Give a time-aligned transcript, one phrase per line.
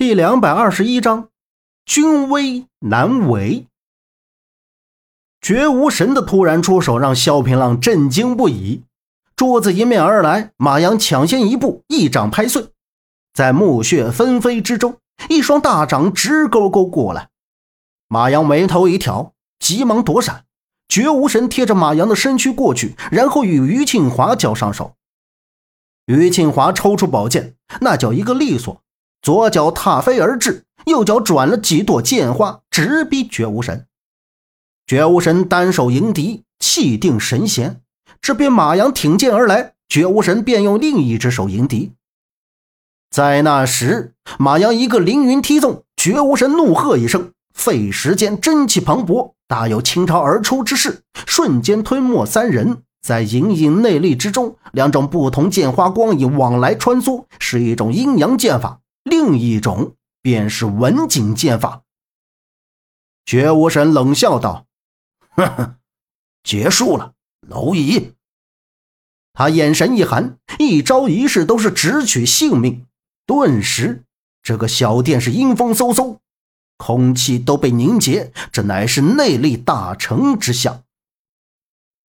[0.00, 1.28] 第两百二十一章，
[1.84, 3.66] 君威难违。
[5.42, 8.84] 绝无神的突然出手让萧平浪震惊不已。
[9.36, 12.68] 桌子迎面而来，马阳抢先一步，一掌拍碎。
[13.34, 14.96] 在木屑纷飞之中，
[15.28, 17.28] 一双大掌直勾勾过来。
[18.08, 20.46] 马阳眉头一挑，急忙躲闪。
[20.88, 24.94] 绝无神贴着马阳的身躯过去，然后与于庆华交上手。
[26.06, 28.80] 于庆华抽出宝剑，那叫一个利索。
[29.22, 33.86] 左脚踏飞而至，右脚转了几朵剑花，直逼绝无神。
[34.86, 37.80] 绝无神单手迎敌，气定神闲。
[38.20, 41.92] 这边马阳挺剑而来，绝无神便用另一只手迎敌。
[43.10, 52.82] 在那时，马阳一个凌云踢纵，绝无神怒喝一声，费时间，真气磅礴，大有倾巢而出之势，瞬间吞没三人。
[53.00, 58.79] 在隐隐内力之中，两种不同剑花光影往来穿梭，是一种阴阳剑法。
[59.02, 61.82] 另一种便是文景剑法。
[63.24, 64.66] 绝无神冷笑道
[65.30, 65.74] ：“哼哼，
[66.42, 67.14] 结束了，
[67.48, 68.14] 蝼蚁。”
[69.32, 72.86] 他眼神一寒，一招一式都是直取性命。
[73.24, 74.02] 顿时，
[74.42, 76.18] 这个小店是阴风嗖嗖，
[76.76, 80.82] 空气都被凝结，这乃是内力大成之象。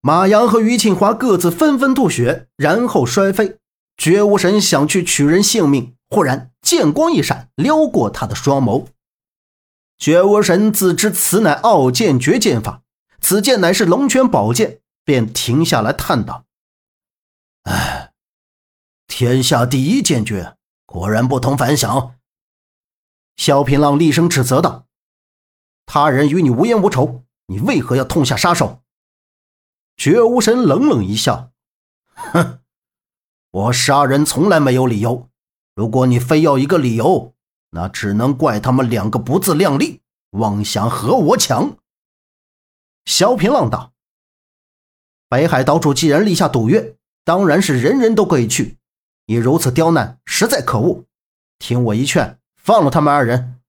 [0.00, 3.58] 马阳和于庆华各自纷纷吐血，然后摔飞。
[3.96, 5.94] 绝无神想去取人性命。
[6.12, 8.88] 忽然，剑光一闪，撩过他的双眸。
[9.96, 12.82] 绝无神自知此乃傲剑绝剑法，
[13.18, 16.44] 此剑乃是龙泉宝剑，便停下来叹道
[17.64, 18.12] ：“哎，
[19.06, 22.16] 天下第一剑诀，果然不同凡响。”
[23.36, 24.84] 萧平浪厉声斥责道
[25.86, 28.82] ：“他人与你无冤无仇，你为何要痛下杀手？”
[29.96, 31.52] 绝无神冷冷一笑
[32.12, 32.60] ：“哼，
[33.50, 35.30] 我杀人从来没有理由。”
[35.74, 37.34] 如果你非要一个理由，
[37.70, 41.76] 那只能怪他们两个不自量力，妄想和我抢。
[43.06, 43.92] 萧平浪道
[45.28, 48.76] ：“北海岛主既然立下赌约，当然是人人都可以去。
[49.26, 51.04] 你如此刁难，实在可恶。
[51.58, 53.60] 听我一劝，放了他们二人。”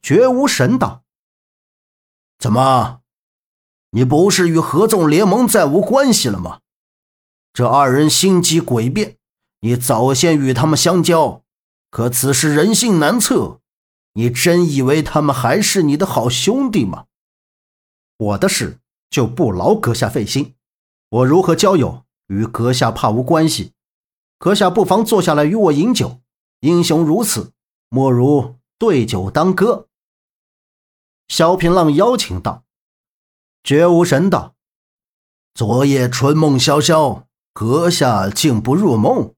[0.00, 1.04] 绝无神道
[2.38, 3.02] ：“怎么，
[3.90, 6.60] 你不是与合纵联盟再无关系了吗？
[7.52, 9.15] 这二人心机诡辩。”
[9.66, 11.42] 你早先与他们相交，
[11.90, 13.60] 可此时人心难测，
[14.12, 17.06] 你真以为他们还是你的好兄弟吗？
[18.16, 18.78] 我的事
[19.10, 20.54] 就不劳阁下费心，
[21.08, 23.72] 我如何交友与阁下怕无关系。
[24.38, 26.20] 阁下不妨坐下来与我饮酒，
[26.60, 27.50] 英雄如此，
[27.88, 29.88] 莫如对酒当歌。
[31.26, 32.62] 萧平浪邀请道
[33.64, 34.54] ：“绝无神道，
[35.54, 39.32] 昨夜春梦潇潇，阁下竟不入梦。”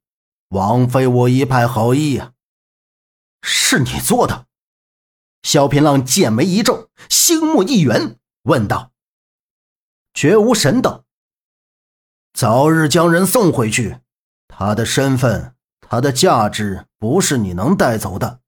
[0.48, 2.32] 枉费我一派好意呀！
[3.42, 4.46] 是你做的？
[5.42, 8.92] 萧平浪剑眉一皱，星目一圆，问道
[10.14, 11.04] ：“绝无神道，
[12.32, 13.98] 早日将人送回去。
[14.48, 18.40] 他的身份，他的价值，不是你能带走的。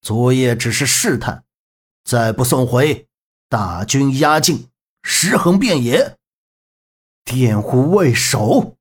[0.00, 1.44] 昨夜只是试探，
[2.04, 3.08] 再不送回，
[3.48, 4.70] 大军压境，
[5.02, 6.18] 尸横遍野。
[7.24, 8.76] 电狐为首。”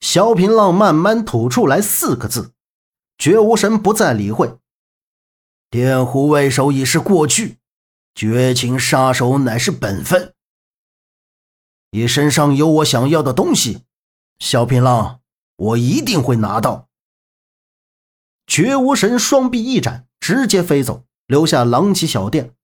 [0.00, 2.52] 萧平浪慢慢吐出来四个字，
[3.18, 4.58] 绝无神不再理会。
[5.70, 7.58] 电狐为首已是过去，
[8.14, 10.34] 绝情杀手乃是本分。
[11.90, 13.82] 你身上有我想要的东西，
[14.38, 15.20] 萧平浪，
[15.56, 16.88] 我一定会拿到。
[18.46, 22.54] 绝无神双臂一展，直接飞走，留下狼藉小店。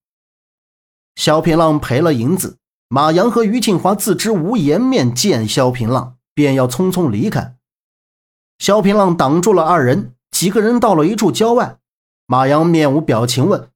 [1.15, 2.57] 萧平浪赔了银子，
[2.87, 6.14] 马阳和于庆华自知无颜面见萧平浪。
[6.35, 7.57] 便要匆匆离开，
[8.59, 10.11] 萧平浪挡住了二人。
[10.29, 11.79] 几个人到了一处郊外，
[12.25, 13.71] 马阳面无表情问：“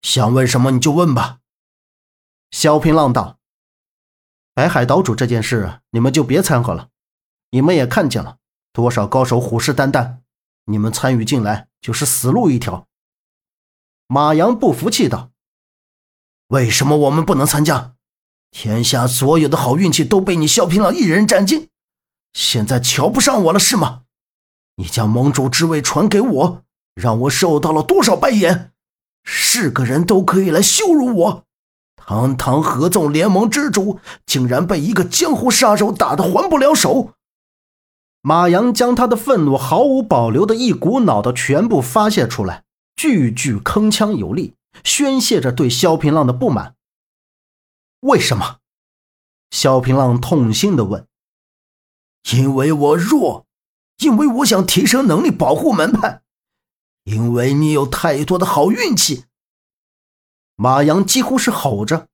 [0.00, 1.40] 想问什么你就问吧。”
[2.50, 3.38] 萧平浪道
[4.54, 6.88] ：“北海岛主这件事，你们就别掺和了。
[7.50, 8.38] 你们也看见了，
[8.72, 10.20] 多少高手虎视眈眈，
[10.64, 12.88] 你们参与进来就是死路一条。”
[14.08, 15.30] 马阳不服气道
[16.48, 17.96] ：“为什么我们不能参加？”
[18.50, 21.68] 天下所有的好运气都被你萧平浪一人占尽，
[22.32, 24.02] 现在瞧不上我了是吗？
[24.76, 26.62] 你将盟主之位传给我，
[26.94, 28.72] 让我受到了多少白眼？
[29.24, 31.44] 是个人都可以来羞辱我，
[31.96, 37.12] 堂堂合纵联盟之主，竟然被一个江湖杀手打得还不了手。
[38.22, 42.64] 马阳将他的愤怒毫无保留的一股脑的全部发泄出来，
[42.96, 46.74] 句句铿锵有力，宣泄着对萧平浪的不满。
[48.00, 48.58] 为什么？
[49.50, 51.06] 萧平浪痛心的问。
[52.32, 53.46] 因为我弱，
[53.98, 56.22] 因为我想提升能力，保护门派。
[57.04, 59.24] 因为你有太多的好运气。
[60.56, 62.08] 马阳几乎是吼着。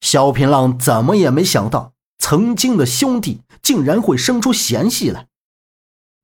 [0.00, 5.28] 萧平浪怎么也没想到，曾经的兄弟竟然会生出嫌隙来。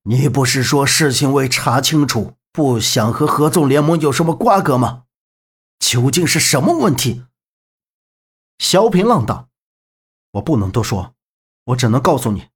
[0.04, 5.04] 你不是说事情未查清楚，不想和合纵联盟有什么瓜葛吗？
[5.78, 7.24] 究竟是什么问题？
[8.62, 9.48] 萧平浪道
[10.30, 11.16] ：“我不能多说，
[11.64, 12.48] 我只能告诉你，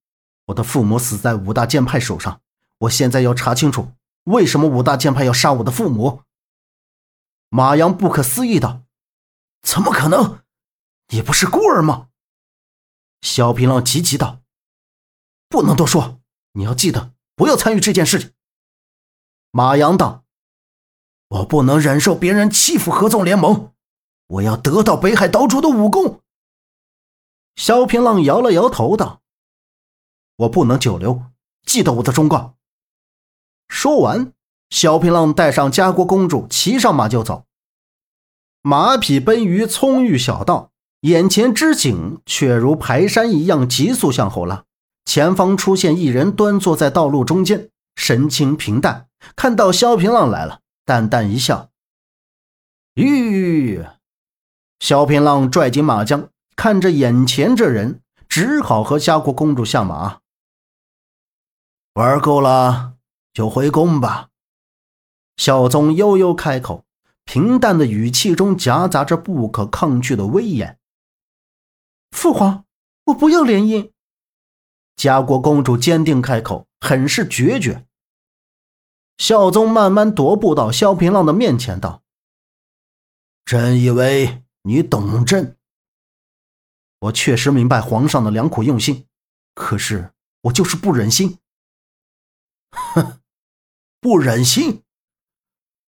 [0.45, 2.41] 我的父母死在五大剑派手上。
[2.79, 3.91] 我现在要查清楚，
[4.23, 6.23] 为什么五大剑派要杀我的父母。”
[7.51, 8.83] 马阳不可思议道
[9.63, 10.45] ：“怎么可能？
[11.09, 12.11] 你不是孤儿吗？”
[13.23, 14.43] 萧平浪急急道
[15.51, 16.21] ：“不能多说，
[16.53, 18.33] 你要记得。”不要参与这件事情。
[19.51, 20.25] 马阳道
[21.29, 23.75] ：“我不能忍受别人欺负合纵联盟，
[24.29, 26.21] 我要得到北海岛主的武功。”
[27.57, 29.23] 萧平浪摇了摇头道
[30.37, 31.23] ：“我不能久留，
[31.65, 32.55] 记得我的忠告。”
[33.69, 34.33] 说完，
[34.71, 37.45] 萧平浪带上家国公主，骑上马就走。
[38.63, 40.71] 马匹奔于葱郁小道，
[41.01, 44.65] 眼前之景却如排山一样急速向后拉。
[45.05, 49.09] 前方出现一人，端坐在道路中间，神情平淡。
[49.35, 51.71] 看到萧平浪来了，淡淡一笑。
[52.95, 53.85] 吁！
[54.79, 60.21] 萧平浪拽紧马缰，看着眼前这人，只好和家国公主下马。
[61.95, 62.97] 玩够了，
[63.33, 64.29] 就回宫吧。
[65.37, 66.85] 孝宗悠悠开口，
[67.25, 70.79] 平淡的语气中夹杂着不可抗拒的威严。
[72.11, 72.65] 父皇，
[73.05, 73.91] 我不要联姻。
[74.95, 77.87] 家国公主坚定开口，很是决绝。
[79.19, 82.03] 孝宗慢慢踱步到萧平浪的面前，道
[83.45, 85.57] ：“朕以为你懂朕，
[86.99, 89.07] 我确实明白皇上的良苦用心，
[89.55, 91.39] 可是我就是不忍心。”
[92.75, 93.21] 哼，
[94.01, 94.83] 不忍心。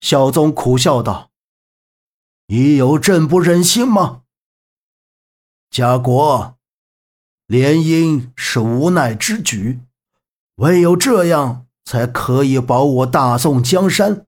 [0.00, 1.32] 孝宗苦笑道
[2.46, 4.22] ：“你有朕不忍心吗？”
[5.70, 6.56] 家国。
[7.46, 9.80] 联姻是无奈之举，
[10.56, 14.26] 唯有这样才可以保我大宋江山。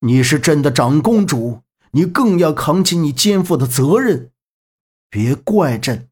[0.00, 4.32] 你是朕的长公主，你更要扛起你肩负的责任，
[5.08, 6.10] 别怪朕。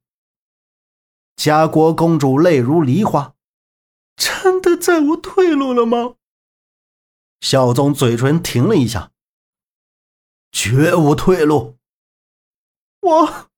[1.36, 3.34] 家国公主泪如梨花，
[4.16, 6.16] 真的在我退路了吗？
[7.40, 9.10] 孝宗嘴唇停了一下，
[10.52, 11.76] 绝无退路。
[13.00, 13.50] 我。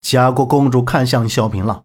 [0.00, 1.84] 家国公主看向萧平浪，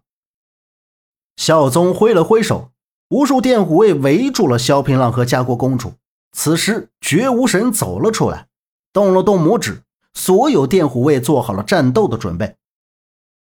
[1.36, 2.72] 孝宗挥了挥手，
[3.08, 5.94] 无数殿虎卫围住了萧平浪和家国公主。
[6.32, 8.47] 此时，绝无神走了出来，
[8.92, 9.82] 动了动拇指，
[10.14, 12.56] 所有电虎卫做好了战斗的准备。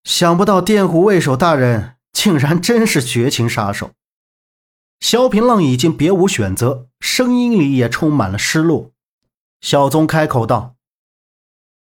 [0.04, 3.92] 想不到电虎卫首大人竟然真是绝情杀手。
[5.00, 8.92] 萧平浪已经别无选择，声音里也充满了失落。
[9.60, 10.76] 小宗开口道：“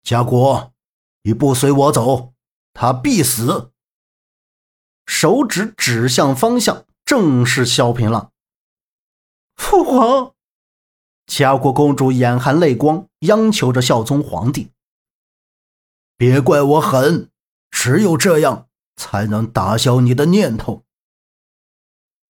[0.03, 0.73] 家国，
[1.23, 2.33] 你不随我走。”
[2.73, 3.73] 他必死！
[5.05, 8.31] 手指指向方向，正是萧平浪。
[9.57, 10.35] 父皇，
[11.31, 14.73] 家国公主眼含泪光，央求着孝宗皇帝
[16.19, 17.31] ：“别怪我狠，
[17.71, 18.67] 只有这样
[18.97, 20.83] 才能打消你的念头。”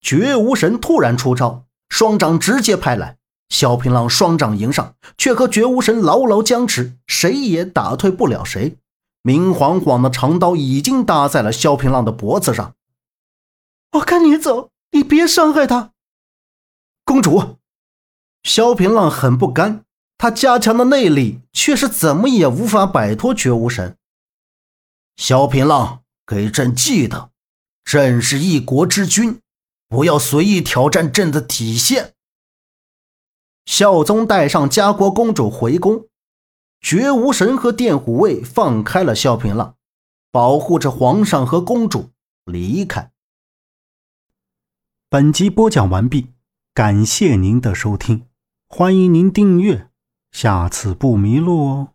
[0.03, 3.17] 绝无神突然出招，双掌直接拍来，
[3.49, 8.77] 萧平浪双掌迎上，却和绝无神牢牢僵持，谁也打退不了谁。
[9.23, 12.75] 明晃晃的长刀已经搭在了萧平浪的脖子上。
[13.93, 15.93] 我跟你走，你别伤害他。
[17.05, 17.57] 公主，
[18.43, 19.85] 萧平浪很不甘，
[20.19, 23.97] 他加强的内力却是怎么也无法摆脱绝无神。
[25.17, 27.31] 萧平浪，给朕记得，
[27.85, 29.41] 朕是一国之君，
[29.89, 32.15] 不要随意挑战朕的底线。
[33.67, 36.07] 孝宗带上家国公主回宫。
[36.83, 39.77] 绝无神和电虎卫放开了萧平浪，
[40.33, 42.09] 保护着皇上和公主
[42.47, 43.13] 离开。
[45.11, 46.29] 本集播讲完毕，
[46.73, 48.25] 感谢您的收听，
[48.73, 49.89] 欢迎您订阅，
[50.31, 51.89] 下次不迷路哦。